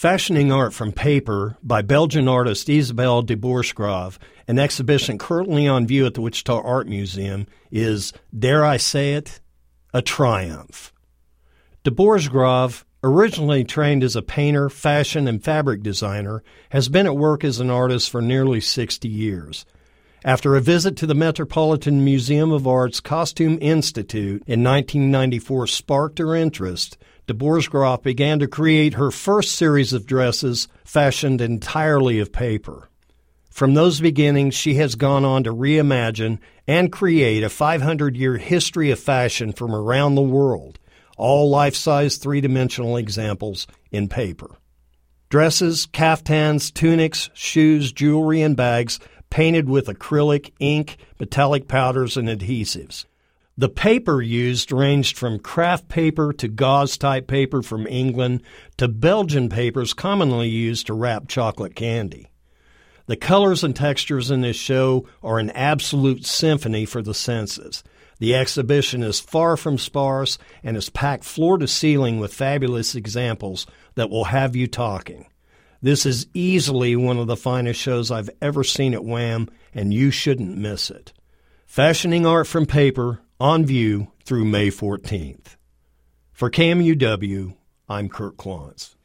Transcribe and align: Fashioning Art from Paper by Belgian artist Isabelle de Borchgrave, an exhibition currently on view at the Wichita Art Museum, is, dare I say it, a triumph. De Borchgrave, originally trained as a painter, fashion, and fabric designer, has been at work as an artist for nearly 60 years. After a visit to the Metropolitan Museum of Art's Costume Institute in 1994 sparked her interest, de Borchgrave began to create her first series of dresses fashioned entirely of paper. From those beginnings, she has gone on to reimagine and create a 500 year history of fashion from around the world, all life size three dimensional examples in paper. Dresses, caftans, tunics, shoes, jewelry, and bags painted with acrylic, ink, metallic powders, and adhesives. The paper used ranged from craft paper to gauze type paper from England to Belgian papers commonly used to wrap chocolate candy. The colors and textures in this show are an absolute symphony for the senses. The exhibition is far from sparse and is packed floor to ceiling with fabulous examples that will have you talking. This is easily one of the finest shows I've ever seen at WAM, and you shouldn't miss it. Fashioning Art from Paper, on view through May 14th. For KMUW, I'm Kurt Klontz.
Fashioning 0.00 0.50
Art 0.50 0.72
from 0.72 0.92
Paper 0.92 1.58
by 1.62 1.82
Belgian 1.82 2.26
artist 2.26 2.70
Isabelle 2.70 3.20
de 3.20 3.36
Borchgrave, 3.36 4.16
an 4.48 4.58
exhibition 4.58 5.18
currently 5.18 5.68
on 5.68 5.86
view 5.86 6.06
at 6.06 6.14
the 6.14 6.22
Wichita 6.22 6.58
Art 6.62 6.88
Museum, 6.88 7.46
is, 7.70 8.14
dare 8.34 8.64
I 8.64 8.78
say 8.78 9.12
it, 9.12 9.42
a 9.92 10.00
triumph. 10.00 10.94
De 11.84 11.90
Borchgrave, 11.90 12.82
originally 13.04 13.62
trained 13.62 14.02
as 14.02 14.16
a 14.16 14.22
painter, 14.22 14.70
fashion, 14.70 15.28
and 15.28 15.44
fabric 15.44 15.82
designer, 15.82 16.42
has 16.70 16.88
been 16.88 17.04
at 17.04 17.14
work 17.14 17.44
as 17.44 17.60
an 17.60 17.68
artist 17.68 18.08
for 18.08 18.22
nearly 18.22 18.62
60 18.62 19.06
years. 19.06 19.66
After 20.24 20.56
a 20.56 20.62
visit 20.62 20.96
to 20.96 21.06
the 21.06 21.14
Metropolitan 21.14 22.02
Museum 22.02 22.52
of 22.52 22.66
Art's 22.66 23.00
Costume 23.00 23.58
Institute 23.60 24.42
in 24.46 24.64
1994 24.64 25.66
sparked 25.66 26.18
her 26.18 26.34
interest, 26.34 26.96
de 27.30 27.34
Borchgrave 27.34 28.02
began 28.02 28.40
to 28.40 28.48
create 28.48 28.94
her 28.94 29.12
first 29.12 29.54
series 29.54 29.92
of 29.92 30.04
dresses 30.04 30.66
fashioned 30.84 31.40
entirely 31.40 32.18
of 32.18 32.32
paper. 32.32 32.90
From 33.48 33.74
those 33.74 34.00
beginnings, 34.00 34.56
she 34.56 34.74
has 34.74 34.96
gone 34.96 35.24
on 35.24 35.44
to 35.44 35.54
reimagine 35.54 36.40
and 36.66 36.90
create 36.90 37.44
a 37.44 37.48
500 37.48 38.16
year 38.16 38.36
history 38.36 38.90
of 38.90 38.98
fashion 38.98 39.52
from 39.52 39.72
around 39.72 40.16
the 40.16 40.22
world, 40.22 40.80
all 41.16 41.48
life 41.48 41.76
size 41.76 42.16
three 42.16 42.40
dimensional 42.40 42.96
examples 42.96 43.68
in 43.92 44.08
paper. 44.08 44.56
Dresses, 45.28 45.86
caftans, 45.86 46.72
tunics, 46.72 47.30
shoes, 47.32 47.92
jewelry, 47.92 48.42
and 48.42 48.56
bags 48.56 48.98
painted 49.30 49.68
with 49.68 49.86
acrylic, 49.86 50.50
ink, 50.58 50.96
metallic 51.20 51.68
powders, 51.68 52.16
and 52.16 52.28
adhesives. 52.28 53.04
The 53.60 53.68
paper 53.68 54.22
used 54.22 54.72
ranged 54.72 55.18
from 55.18 55.38
craft 55.38 55.90
paper 55.90 56.32
to 56.32 56.48
gauze 56.48 56.96
type 56.96 57.26
paper 57.26 57.60
from 57.60 57.86
England 57.86 58.42
to 58.78 58.88
Belgian 58.88 59.50
papers 59.50 59.92
commonly 59.92 60.48
used 60.48 60.86
to 60.86 60.94
wrap 60.94 61.28
chocolate 61.28 61.74
candy. 61.76 62.30
The 63.04 63.16
colors 63.16 63.62
and 63.62 63.76
textures 63.76 64.30
in 64.30 64.40
this 64.40 64.56
show 64.56 65.06
are 65.22 65.38
an 65.38 65.50
absolute 65.50 66.24
symphony 66.24 66.86
for 66.86 67.02
the 67.02 67.12
senses. 67.12 67.84
The 68.18 68.34
exhibition 68.34 69.02
is 69.02 69.20
far 69.20 69.58
from 69.58 69.76
sparse 69.76 70.38
and 70.62 70.74
is 70.74 70.88
packed 70.88 71.24
floor 71.24 71.58
to 71.58 71.68
ceiling 71.68 72.18
with 72.18 72.32
fabulous 72.32 72.94
examples 72.94 73.66
that 73.94 74.08
will 74.08 74.24
have 74.24 74.56
you 74.56 74.68
talking. 74.68 75.26
This 75.82 76.06
is 76.06 76.28
easily 76.32 76.96
one 76.96 77.18
of 77.18 77.26
the 77.26 77.36
finest 77.36 77.78
shows 77.78 78.10
I've 78.10 78.30
ever 78.40 78.64
seen 78.64 78.94
at 78.94 79.04
WAM, 79.04 79.50
and 79.74 79.92
you 79.92 80.10
shouldn't 80.10 80.56
miss 80.56 80.88
it. 80.88 81.12
Fashioning 81.66 82.24
Art 82.24 82.46
from 82.46 82.64
Paper, 82.64 83.20
on 83.40 83.64
view 83.64 84.12
through 84.24 84.44
May 84.44 84.68
14th. 84.68 85.56
For 86.32 86.50
KMUW, 86.50 87.56
I'm 87.88 88.08
Kurt 88.10 88.36
Klontz. 88.36 88.96